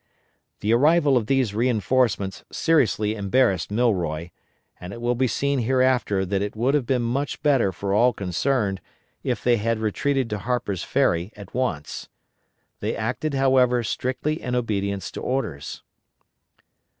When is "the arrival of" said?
0.61-1.27